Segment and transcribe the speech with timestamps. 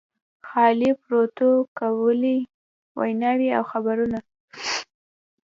[0.47, 2.37] خالي پروتوکولي
[2.97, 4.19] ویناوې او خبرونه.